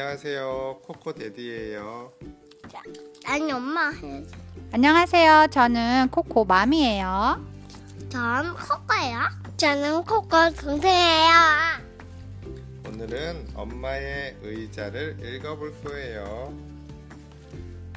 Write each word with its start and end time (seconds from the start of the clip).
안녕하세요. 0.00 0.82
코코데디예요. 0.84 2.12
아니 3.26 3.50
엄마 3.50 3.90
해야지. 3.90 4.32
안녕하세요. 4.70 5.48
저는 5.50 6.06
코코 6.12 6.44
맘이에요. 6.44 7.44
전 8.08 8.54
코코예요. 8.54 9.18
저는 9.56 10.04
코코 10.04 10.50
동생이에요. 10.50 11.32
오늘은 12.86 13.48
엄마의 13.56 14.36
의자를 14.40 15.18
읽어볼 15.20 15.82
거예요. 15.82 16.56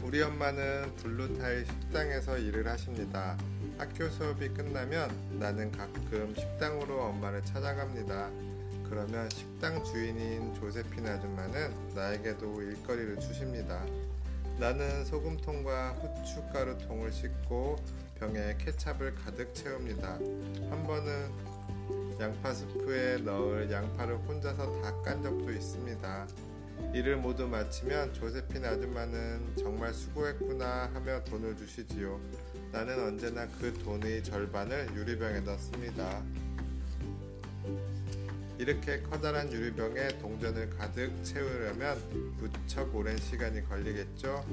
우리 0.01 0.23
엄마는 0.23 0.95
블루타일 0.95 1.67
식당에서 1.67 2.39
일을 2.39 2.67
하십니다. 2.67 3.37
학교 3.77 4.09
수업이 4.09 4.49
끝나면 4.49 5.11
나는 5.33 5.71
가끔 5.71 6.33
식당으로 6.35 6.99
엄마를 6.99 7.45
찾아갑니다. 7.45 8.31
그러면 8.91 9.29
식당 9.29 9.81
주인인 9.85 10.53
조세핀 10.53 11.07
아줌마는 11.07 11.95
나에게도 11.95 12.61
일거리를 12.61 13.21
주십니다. 13.21 13.81
나는 14.59 15.05
소금통과 15.05 15.93
후춧가루통을 15.93 17.09
싣고 17.09 17.77
병에 18.19 18.57
케찹을 18.59 19.15
가득 19.15 19.55
채웁니다. 19.55 20.15
한 20.69 20.83
번은 20.85 22.19
양파 22.19 22.53
스프에 22.53 23.19
넣을 23.19 23.71
양파를 23.71 24.17
혼자서 24.27 24.81
다 24.81 25.01
깐 25.01 25.23
적도 25.23 25.49
있습니다. 25.49 26.27
일을 26.93 27.15
모두 27.15 27.47
마치면 27.47 28.13
조세핀 28.13 28.65
아줌마는 28.65 29.55
정말 29.57 29.93
수고했구나 29.93 30.91
하며 30.93 31.23
돈을 31.23 31.55
주시지요. 31.55 32.19
나는 32.73 33.01
언제나 33.07 33.47
그 33.57 33.73
돈의 33.85 34.21
절반을 34.25 34.93
유리병에 34.95 35.39
넣습니다. 35.39 36.21
이렇게 38.61 39.01
커다란 39.01 39.51
유리병에 39.51 40.19
동전을 40.19 40.69
가득 40.69 41.11
채우려면 41.23 41.97
무척 42.37 42.95
오랜 42.95 43.17
시간이 43.17 43.67
걸리겠죠? 43.67 44.45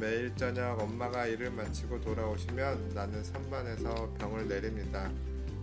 매일 0.00 0.34
저녁 0.34 0.80
엄마가 0.80 1.28
일을 1.28 1.52
마치고 1.52 2.00
돌아오시면 2.00 2.88
나는 2.92 3.22
선반에서 3.22 4.14
병을 4.14 4.48
내립니다. 4.48 5.12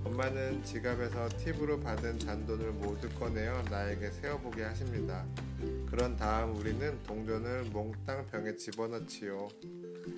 엄마는 0.06 0.64
지갑에서 0.64 1.28
팁으로 1.40 1.82
받은 1.82 2.20
잔돈을 2.20 2.72
모두 2.72 3.10
꺼내어 3.20 3.64
나에게 3.64 4.12
세어보게 4.12 4.64
하십니다. 4.64 5.26
그런 5.92 6.16
다음 6.16 6.56
우리는 6.56 7.04
동전을 7.04 7.66
몽땅 7.66 8.28
병에 8.28 8.56
집어넣지요. 8.56 9.50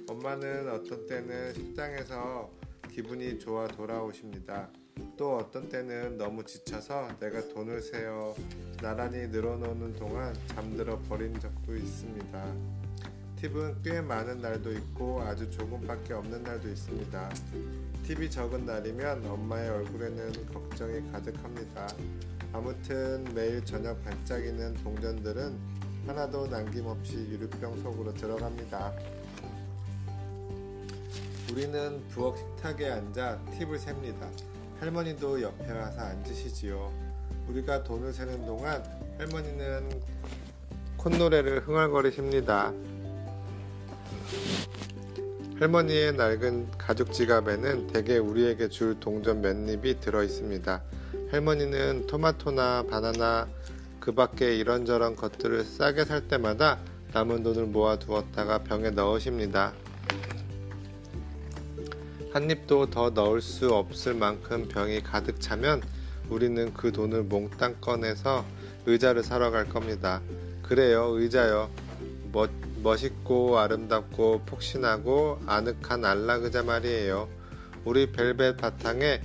엄마는 0.08 0.69
어떤 0.69 1.08
때는 1.08 1.55
식당에서 1.55 2.52
기분이 2.91 3.39
좋아 3.39 3.67
돌아오십니다. 3.67 4.69
또 5.17 5.38
어떤 5.38 5.69
때는 5.69 6.17
너무 6.17 6.44
지쳐서 6.44 7.08
내가 7.19 7.41
돈을 7.49 7.81
세어 7.81 8.35
나란히 8.81 9.27
늘어놓는 9.27 9.95
동안 9.95 10.35
잠들어 10.47 10.99
버린 11.03 11.39
적도 11.39 11.75
있습니다. 11.75 12.53
팁은 13.38 13.81
꽤 13.83 14.02
많은 14.02 14.41
날도 14.41 14.73
있고 14.73 15.21
아주 15.21 15.49
조금밖에 15.49 16.13
없는 16.13 16.43
날도 16.43 16.67
있습니다. 16.67 17.30
팁이 18.03 18.30
적은 18.30 18.66
날이면 18.66 19.25
엄마의 19.25 19.69
얼굴에는 19.69 20.53
걱정이 20.53 21.11
가득합니다. 21.11 21.88
아무튼 22.52 23.23
매일 23.33 23.63
저녁 23.63 24.03
반짝이는 24.03 24.75
동전들은 24.75 25.58
하나도 26.08 26.47
남김없이 26.47 27.16
유리병 27.16 27.81
속으로 27.81 28.13
들어갑니다. 28.13 28.93
우리는 31.52 32.03
부엌 32.09 32.38
식탁에 32.38 32.89
앉아 32.89 33.45
팁을 33.58 33.80
셉니다. 33.80 34.30
할머니도 34.79 35.41
옆에 35.41 35.71
와서 35.71 36.01
앉으시지요. 36.01 36.91
우리가 37.47 37.83
돈을 37.83 38.11
세는 38.13 38.45
동안 38.45 38.83
할머니는 39.17 40.02
콧노래를 40.97 41.61
흥얼거리십니다. 41.61 42.73
할머니의 45.59 46.14
낡은 46.14 46.71
가죽 46.77 47.14
지갑에는 47.14 47.87
대개 47.87 48.17
우리에게 48.17 48.67
줄 48.67 48.99
동전 48.99 49.41
몇 49.41 49.55
립이 49.55 50.02
들어 50.02 50.23
있습니다. 50.23 50.81
할머니는 51.31 52.08
토마토나 52.08 52.83
바나나 52.89 53.47
그 53.99 54.11
밖에 54.11 54.55
이런저런 54.55 55.15
것들을 55.15 55.64
싸게 55.64 56.05
살 56.05 56.27
때마다 56.27 56.80
남은 57.14 57.43
돈을 57.43 57.67
모아 57.67 57.97
두었다가 57.97 58.64
병에 58.64 58.89
넣으십니다. 58.89 59.73
한 62.35 62.51
입도 62.51 62.89
더 62.89 63.11
넣을 63.11 63.41
수 63.41 63.73
없을 63.73 64.13
만큼 64.13 64.67
병이 64.67 65.03
가득 65.03 65.39
차면 65.39 65.81
우리는 66.29 66.73
그 66.73 66.91
돈을 66.91 67.23
몽땅 67.23 67.77
꺼내서 67.79 68.43
의자를 68.85 69.23
사러 69.23 69.51
갈 69.51 69.69
겁니다. 69.69 70.21
그래요, 70.61 71.11
의자요. 71.13 71.71
멋, 72.33 72.51
멋있고 72.83 73.57
아름답고 73.57 74.41
폭신하고 74.47 75.39
아늑한 75.45 76.03
안락의자 76.03 76.63
말이에요. 76.63 77.29
우리 77.85 78.11
벨벳 78.11 78.57
바탕에 78.57 79.21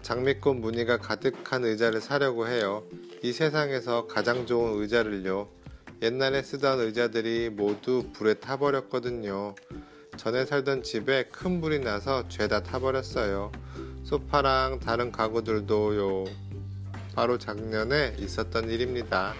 장미꽃 0.00 0.56
무늬가 0.56 0.96
가득한 0.96 1.66
의자를 1.66 2.00
사려고 2.00 2.48
해요. 2.48 2.82
이 3.22 3.30
세상에서 3.30 4.06
가장 4.06 4.46
좋은 4.46 4.80
의자를요. 4.80 5.50
옛날에 6.00 6.42
쓰던 6.42 6.80
의자들이 6.80 7.50
모두 7.50 8.08
불에 8.14 8.32
타버렸거든요. 8.32 9.54
전에 10.20 10.44
살던 10.44 10.82
집에 10.82 11.22
큰 11.32 11.62
불이 11.62 11.78
나서 11.78 12.28
죄다 12.28 12.62
타버렸어요. 12.62 13.50
소파랑 14.04 14.78
다른 14.78 15.10
가구들도요. 15.10 16.26
바로 17.14 17.38
작년에 17.38 18.16
있었던 18.18 18.68
일입니다. 18.68 19.32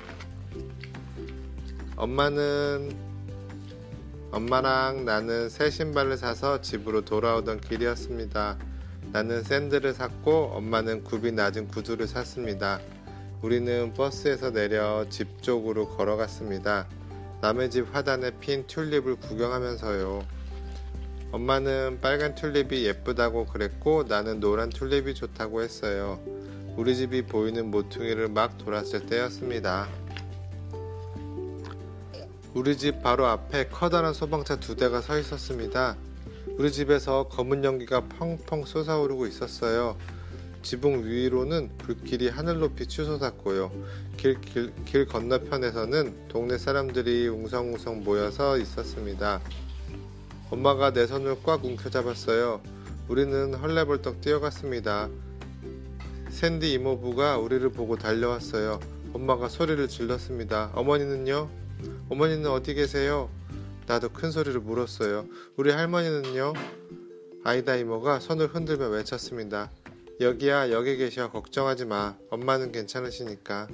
엄마는 1.96 2.96
엄마랑 4.30 5.04
나는 5.04 5.50
새 5.50 5.68
신발을 5.68 6.16
사서 6.16 6.62
집으로 6.62 7.04
돌아오던 7.04 7.60
길이었습니다. 7.60 8.56
나는 9.12 9.42
샌들을 9.42 9.92
샀고 9.92 10.52
엄마는 10.54 11.04
굽이 11.04 11.32
낮은 11.32 11.68
구두를 11.68 12.06
샀습니다. 12.06 12.80
우리는 13.42 13.92
버스에서 13.92 14.50
내려 14.50 15.04
집 15.10 15.42
쪽으로 15.42 15.88
걸어갔습니다. 15.90 16.88
남의 17.42 17.70
집 17.70 17.94
화단에 17.94 18.30
핀 18.40 18.66
튤립을 18.66 19.16
구경하면서요. 19.16 20.39
엄마는 21.32 22.00
빨간 22.00 22.34
튤립이 22.34 22.84
예쁘다고 22.86 23.46
그랬고 23.46 24.02
나는 24.02 24.40
노란 24.40 24.68
튤립이 24.68 25.14
좋다고 25.14 25.62
했어요. 25.62 26.18
우리 26.76 26.96
집이 26.96 27.26
보이는 27.26 27.70
모퉁이를 27.70 28.28
막 28.28 28.58
돌았을 28.58 29.06
때였습니다. 29.06 29.88
우리 32.52 32.76
집 32.76 33.00
바로 33.00 33.26
앞에 33.26 33.68
커다란 33.68 34.12
소방차 34.12 34.58
두 34.58 34.74
대가 34.74 35.00
서 35.00 35.18
있었습니다. 35.18 35.96
우리 36.58 36.72
집에서 36.72 37.28
검은 37.28 37.62
연기가 37.62 38.00
펑펑 38.00 38.64
솟아오르고 38.64 39.26
있었어요. 39.28 39.96
지붕 40.62 41.04
위로는 41.04 41.70
불길이 41.78 42.28
하늘 42.28 42.58
높이 42.58 42.86
치솟았고요. 42.86 43.70
길, 44.16 44.40
길, 44.40 44.72
길 44.84 45.06
건너편에서는 45.06 46.28
동네 46.28 46.58
사람들이 46.58 47.28
웅성웅성 47.28 48.02
모여서 48.02 48.58
있었습니다. 48.58 49.40
엄마가 50.50 50.92
내 50.92 51.06
손을 51.06 51.36
꽉 51.44 51.64
움켜잡았어요. 51.64 52.60
우리는 53.08 53.54
헐레벌떡 53.54 54.20
뛰어갔습니다. 54.20 55.08
샌디 56.30 56.72
이모부가 56.72 57.38
우리를 57.38 57.68
보고 57.70 57.96
달려왔어요. 57.96 58.80
엄마가 59.12 59.48
소리를 59.48 59.86
질렀습니다. 59.88 60.72
어머니는요? 60.74 61.48
어머니는 62.08 62.50
어디 62.50 62.74
계세요? 62.74 63.30
나도 63.86 64.10
큰 64.10 64.30
소리로 64.30 64.60
물었어요. 64.60 65.26
우리 65.56 65.70
할머니는요? 65.70 66.52
아이다 67.44 67.76
이모가 67.76 68.20
손을 68.20 68.48
흔들며 68.48 68.88
외쳤습니다. 68.88 69.70
여기야, 70.20 70.70
여기 70.70 70.96
계셔. 70.96 71.30
걱정하지 71.30 71.86
마. 71.86 72.14
엄마는 72.28 72.72
괜찮으시니까. 72.72 73.68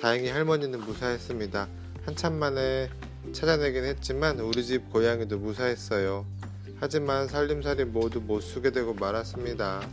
다행히 0.00 0.28
할머니는 0.28 0.80
무사했습니다. 0.80 1.68
한참 2.04 2.34
만에 2.34 2.90
찾아내긴 3.32 3.84
했지만 3.84 4.40
우리 4.40 4.64
집 4.64 4.90
고양이도 4.90 5.38
무사했어요. 5.38 6.26
하지만 6.80 7.28
살림살이 7.28 7.84
모두 7.84 8.20
못 8.20 8.40
쓰게 8.40 8.70
되고 8.70 8.94
말았습니다. 8.94 9.86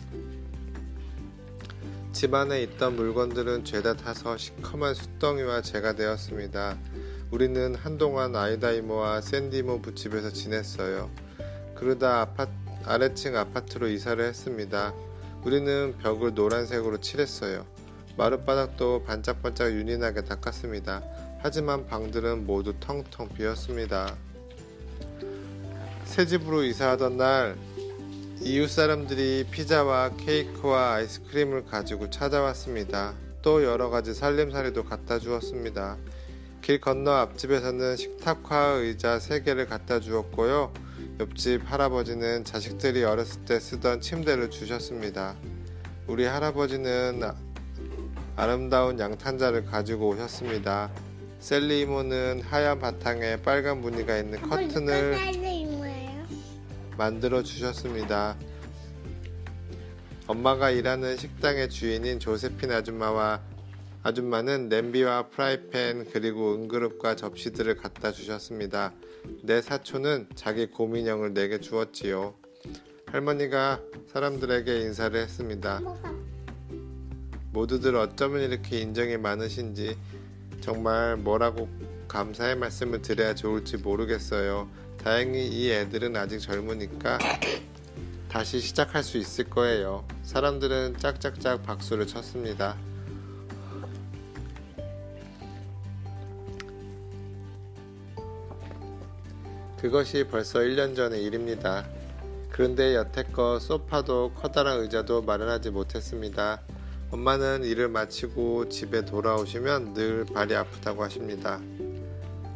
집안에 2.13 2.63
있던 2.63 2.95
물건들은 2.95 3.63
죄다 3.63 3.95
타서 3.95 4.37
시커먼 4.37 4.95
숫덩이와 4.95 5.61
재가 5.61 5.93
되었습니다. 5.93 6.77
우리는 7.29 7.75
한동안 7.75 8.35
아이다 8.35 8.71
이모와 8.71 9.21
샌디 9.21 9.57
이모 9.57 9.81
부집에서 9.81 10.31
지냈어요. 10.31 11.11
그러다 11.75 12.21
아파트, 12.21 12.51
아래층 12.85 13.35
아파트로 13.37 13.89
이사를 13.89 14.23
했습니다. 14.23 14.93
우리는 15.43 15.95
벽을 15.99 16.33
노란색으로 16.33 17.01
칠했어요. 17.01 17.65
마룻바닥도 18.17 19.03
반짝반짝 19.03 19.73
윤이 19.73 19.97
나게 19.97 20.23
닦았습니다. 20.23 21.03
하지만 21.39 21.85
방들은 21.87 22.45
모두 22.45 22.73
텅텅 22.79 23.29
비었습니다. 23.29 24.15
새 26.05 26.25
집으로 26.25 26.63
이사하던 26.63 27.17
날 27.17 27.55
이웃 28.41 28.69
사람들이 28.69 29.45
피자와 29.51 30.11
케이크와 30.17 30.93
아이스크림을 30.95 31.65
가지고 31.65 32.09
찾아왔습니다. 32.09 33.13
또 33.41 33.63
여러 33.63 33.89
가지 33.89 34.13
살림살이도 34.13 34.83
갖다 34.85 35.19
주었습니다. 35.19 35.97
길 36.61 36.81
건너 36.81 37.11
앞집에서는 37.11 37.95
식탁화 37.95 38.57
의자 38.79 39.19
3개를 39.19 39.67
갖다 39.67 39.99
주었고요. 39.99 40.73
옆집 41.19 41.61
할아버지는 41.65 42.43
자식들이 42.43 43.03
어렸을 43.03 43.45
때 43.45 43.59
쓰던 43.59 44.01
침대를 44.01 44.49
주셨습니다. 44.49 45.35
우리 46.07 46.25
할아버지는 46.25 47.21
아- 47.23 47.35
아름다운 48.35 48.99
양탄자를 48.99 49.65
가지고 49.65 50.09
오셨습니다. 50.09 50.91
셀리 51.39 51.81
이모는 51.81 52.41
하얀 52.41 52.79
바탕에 52.79 53.41
빨간 53.41 53.81
무늬가 53.81 54.17
있는 54.17 54.41
커튼을. 54.41 55.15
만들어 56.97 57.43
주셨습니다. 57.43 58.35
엄마가 60.25 60.71
일하는 60.71 61.15
식당의 61.15 61.69
주인인 61.69 62.19
조세핀 62.19 62.71
아줌마와 62.71 63.39
아줌마는 64.03 64.67
냄비와 64.67 65.27
프라이팬 65.29 66.09
그리고 66.11 66.55
은그릇과 66.55 67.15
접시들을 67.15 67.75
갖다 67.75 68.11
주셨습니다. 68.11 68.93
내 69.43 69.61
사촌은 69.61 70.29
자기 70.35 70.67
고민형을 70.67 71.33
내게 71.33 71.59
주었지요. 71.59 72.33
할머니가 73.05 73.79
사람들에게 74.11 74.81
인사를 74.81 75.17
했습니다. 75.19 75.81
모두들 77.53 77.95
어쩌면 77.95 78.41
이렇게 78.41 78.79
인정이 78.79 79.17
많으신지 79.17 79.97
정말 80.61 81.17
뭐라고 81.17 81.67
감사의 82.07 82.55
말씀을 82.57 83.01
드려야 83.01 83.35
좋을지 83.35 83.77
모르겠어요. 83.77 84.69
다행히 85.03 85.47
이 85.47 85.71
애들은 85.71 86.15
아직 86.15 86.39
젊으니까 86.39 87.17
다시 88.29 88.59
시작할 88.59 89.03
수 89.03 89.17
있을 89.17 89.49
거예요. 89.49 90.05
사람들은 90.23 90.97
짝짝짝 90.99 91.63
박수를 91.63 92.07
쳤습니다. 92.07 92.75
그것이 99.79 100.25
벌써 100.25 100.59
1년 100.59 100.95
전의 100.95 101.23
일입니다. 101.23 101.85
그런데 102.49 102.95
여태껏 102.95 103.61
소파도 103.61 104.31
커다란 104.33 104.79
의자도 104.79 105.21
마련하지 105.21 105.69
못했습니다. 105.69 106.61
엄마는 107.09 107.63
일을 107.63 107.87
마치고 107.87 108.67
집에 108.67 109.05
돌아오시면 109.05 109.93
늘 109.93 110.25
발이 110.25 110.53
아프다고 110.55 111.03
하십니다. 111.03 111.61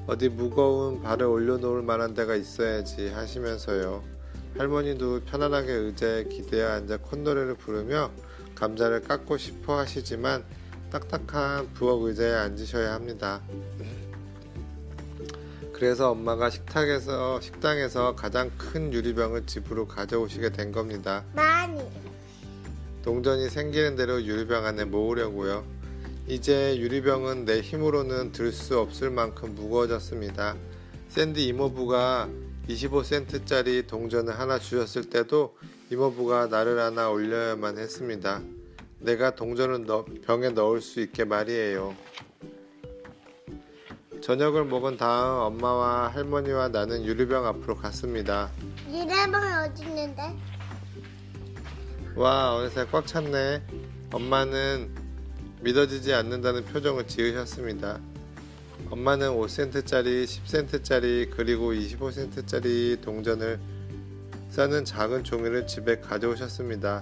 어디 0.07 0.27
무거운 0.27 1.01
발을 1.01 1.25
올려놓을 1.25 1.83
만한 1.83 2.13
데가 2.13 2.35
있어야지 2.35 3.09
하시면서요. 3.09 4.03
할머니도 4.57 5.21
편안하게 5.21 5.71
의자에 5.71 6.23
기대어 6.25 6.67
앉아 6.69 6.97
콧노래를 6.97 7.55
부르며 7.55 8.11
감자를 8.55 9.01
깎고 9.03 9.37
싶어 9.37 9.77
하시지만 9.77 10.43
딱딱한 10.91 11.73
부엌 11.73 12.01
의자에 12.03 12.33
앉으셔야 12.33 12.93
합니다. 12.93 13.41
그래서 15.71 16.11
엄마가 16.11 16.49
식탁에서 16.49 17.39
식당에서 17.39 18.15
가장 18.15 18.51
큰 18.57 18.91
유리병을 18.91 19.45
집으로 19.45 19.87
가져오시게 19.87 20.51
된 20.51 20.73
겁니다. 20.73 21.23
많이. 21.33 22.00
동전이 23.03 23.49
생기는 23.49 23.95
대로 23.95 24.21
유리병 24.23 24.65
안에 24.65 24.85
모으려고요. 24.85 25.65
이제 26.27 26.77
유리병은 26.77 27.45
내 27.45 27.61
힘으로는 27.61 28.31
들 28.31 28.51
수 28.51 28.79
없을 28.79 29.09
만큼 29.09 29.55
무거워졌습니다. 29.55 30.55
샌디 31.09 31.47
이모부가 31.47 32.29
25센트짜리 32.69 33.87
동전을 33.87 34.37
하나 34.39 34.59
주셨을 34.59 35.09
때도 35.09 35.57
이모부가 35.89 36.47
나를 36.47 36.79
하나 36.79 37.09
올려야만 37.09 37.77
했습니다. 37.79 38.41
내가 38.99 39.35
동전을 39.35 39.85
넣- 39.85 40.05
병에 40.21 40.49
넣을 40.49 40.79
수 40.79 41.01
있게 41.01 41.23
말이에요. 41.25 41.95
저녁을 44.21 44.65
먹은 44.65 44.97
다음 44.97 45.41
엄마와 45.55 46.09
할머니와 46.09 46.67
나는 46.69 47.03
유리병 47.03 47.45
앞으로 47.47 47.75
갔습니다. 47.75 48.51
유래방 48.87 49.65
어디 49.71 49.81
있는데? 49.83 50.21
와 52.15 52.55
어느새 52.55 52.85
꽉 52.91 53.07
찼네. 53.07 53.61
엄마는 54.11 54.89
믿어지지 55.61 56.13
않는다는 56.13 56.65
표정을 56.65 57.07
지으셨습니다. 57.07 57.99
엄마는 58.89 59.29
5센트짜리 59.29 60.25
10센트짜리 60.25 61.29
그리고 61.29 61.71
25센트짜리 61.71 62.99
동전을 63.01 63.59
싸는 64.49 64.83
작은 64.83 65.23
종이를 65.23 65.65
집에 65.67 66.01
가져오셨습니다. 66.01 67.01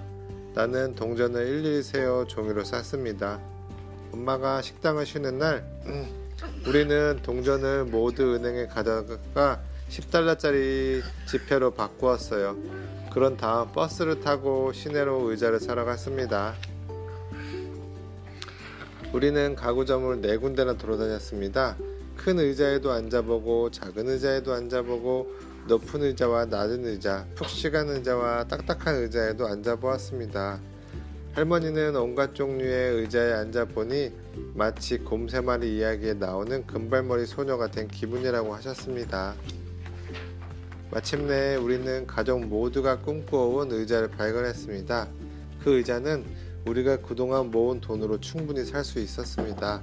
나는 0.54 0.94
동전을 0.94 1.44
일일이 1.44 1.82
세어 1.82 2.26
종이로 2.26 2.62
쌌습니다. 2.62 3.40
엄마가 4.12 4.62
식당을 4.62 5.06
쉬는 5.06 5.38
날 5.38 5.64
음, 5.86 6.08
우리는 6.66 7.18
동전을 7.22 7.86
모두 7.86 8.34
은행에 8.34 8.66
가져가 8.66 9.60
10달러짜리 9.88 11.02
지폐로 11.26 11.72
바꾸었어요 11.72 12.56
그런 13.12 13.36
다음 13.36 13.72
버스를 13.72 14.20
타고 14.20 14.72
시내로 14.72 15.30
의자를 15.30 15.58
사러 15.58 15.84
갔습니다. 15.84 16.54
우리는 19.12 19.56
가구점을 19.56 20.20
네 20.20 20.36
군데나 20.36 20.76
돌아다녔습니다. 20.76 21.76
큰 22.16 22.38
의자에도 22.38 22.92
앉아보고 22.92 23.72
작은 23.72 24.08
의자에도 24.08 24.52
앉아보고 24.52 25.26
높은 25.66 26.02
의자와 26.02 26.46
낮은 26.46 26.86
의자, 26.86 27.26
푹시간 27.34 27.88
의자와 27.88 28.44
딱딱한 28.44 28.96
의자에도 28.96 29.46
앉아보았습니다. 29.46 30.60
할머니는 31.32 31.96
온갖 31.96 32.34
종류의 32.34 33.00
의자에 33.00 33.32
앉아보니 33.32 34.12
마치 34.54 34.98
곰세 34.98 35.40
마리 35.40 35.78
이야기에 35.78 36.14
나오는 36.14 36.66
금발머리 36.66 37.26
소녀가 37.26 37.68
된 37.68 37.88
기분이라고 37.88 38.54
하셨습니다. 38.54 39.34
마침내 40.90 41.54
우리는 41.56 42.06
가족 42.06 42.44
모두가 42.44 42.98
꿈꿔온 43.00 43.70
의자를 43.70 44.10
발견했습니다. 44.10 45.08
그 45.62 45.76
의자는 45.76 46.24
우리가 46.66 46.96
그동안 46.98 47.50
모은 47.50 47.80
돈으로 47.80 48.18
충분히 48.20 48.64
살 48.64 48.84
수 48.84 48.98
있었습니다. 48.98 49.82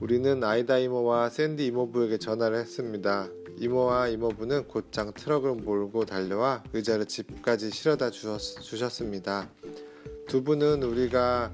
우리는 0.00 0.42
아이다 0.44 0.78
이모와 0.78 1.30
샌디 1.30 1.64
이모부에게 1.66 2.18
전화를 2.18 2.58
했습니다. 2.58 3.28
이모와 3.58 4.08
이모부는 4.08 4.68
곧장 4.68 5.12
트럭을 5.14 5.54
몰고 5.54 6.04
달려와 6.04 6.64
의자를 6.72 7.06
집까지 7.06 7.70
실어다 7.70 8.10
주셨, 8.10 8.40
주셨습니다. 8.60 9.48
두 10.28 10.42
분은 10.42 10.82
우리가 10.82 11.50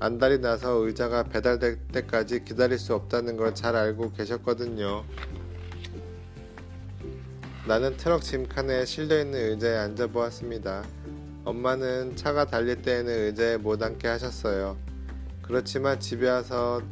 안달이 0.00 0.38
나서 0.38 0.74
의자가 0.76 1.24
배달될 1.24 1.78
때까지 1.92 2.44
기다릴 2.44 2.78
수 2.78 2.94
없다는 2.94 3.36
걸 3.36 3.52
잘 3.54 3.76
알고 3.76 4.12
계셨거든요. 4.12 5.04
나는 7.66 7.96
트럭 7.96 8.20
짐칸에 8.20 8.84
실려있는 8.84 9.52
의자에 9.52 9.78
앉아보았습니다. 9.78 10.84
엄마는 11.46 12.14
차가 12.14 12.44
달릴 12.44 12.82
때에는 12.82 13.10
의자에 13.10 13.56
못 13.56 13.82
앉게 13.82 14.06
하셨어요. 14.06 14.76
그렇지만 15.40 15.98
집에 15.98 16.28
와서 16.28 16.82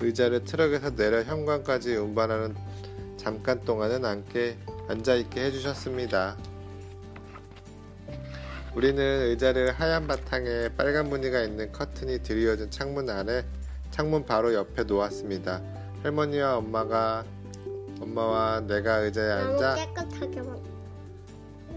의자를 0.00 0.44
트럭에서 0.44 0.94
내려 0.94 1.22
현관까지 1.22 1.96
운반하는 1.96 2.54
잠깐 3.18 3.60
동안은 3.60 4.06
앉게, 4.06 4.56
앉아있게 4.88 5.44
해주셨습니다. 5.44 6.38
우리는 8.74 8.98
의자를 8.98 9.72
하얀 9.72 10.06
바탕에 10.06 10.70
빨간 10.78 11.10
무늬가 11.10 11.42
있는 11.42 11.70
커튼이 11.72 12.22
드리워진 12.22 12.70
창문 12.70 13.10
아래 13.10 13.44
창문 13.90 14.24
바로 14.24 14.54
옆에 14.54 14.84
놓았습니다. 14.84 15.60
할머니와 16.02 16.56
엄마가 16.56 17.26
엄마와 18.00 18.60
내가 18.60 18.98
의자에 18.98 19.42
너무 19.42 19.62
앉아 19.62 19.74
깨끗하게 19.94 20.40
먹. 20.40 20.62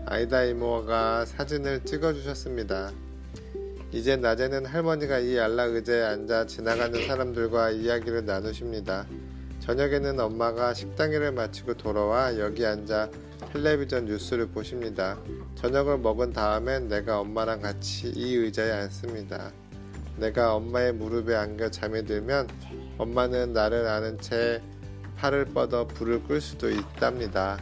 아이다 0.05 0.43
이모가 0.43 1.25
사진을 1.25 1.83
찍어주셨습니다. 1.85 2.91
이제 3.91 4.15
낮에는 4.15 4.65
할머니가 4.65 5.19
이 5.19 5.37
안락 5.37 5.75
의자에 5.75 6.01
앉아 6.01 6.47
지나가는 6.47 7.05
사람들과 7.05 7.71
이야기를 7.71 8.25
나누십니다. 8.25 9.05
저녁에는 9.59 10.19
엄마가 10.19 10.73
식당 10.73 11.11
일을 11.11 11.31
마치고 11.31 11.75
돌아와 11.75 12.37
여기 12.39 12.65
앉아 12.65 13.09
텔레비전 13.53 14.05
뉴스를 14.05 14.47
보십니다. 14.47 15.17
저녁을 15.55 15.99
먹은 15.99 16.33
다음엔 16.33 16.87
내가 16.87 17.19
엄마랑 17.19 17.61
같이 17.61 18.07
이 18.09 18.35
의자에 18.35 18.71
앉습니다. 18.71 19.51
내가 20.17 20.55
엄마의 20.55 20.93
무릎에 20.93 21.35
안겨 21.35 21.69
잠이 21.69 22.03
들면 22.05 22.47
엄마는 22.97 23.53
나를 23.53 23.87
아는 23.87 24.19
채 24.19 24.61
팔을 25.23 25.45
뻗어 25.45 25.87
불을 25.87 26.21
끌 26.23 26.41
수도 26.41 26.69
있답니다. 26.69 27.57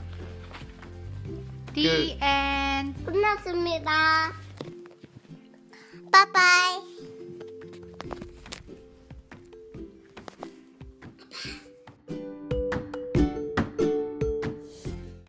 The 1.75 2.17
end. 2.19 3.05
끝났습니다. 3.05 4.33
빠빠이. 6.11 6.90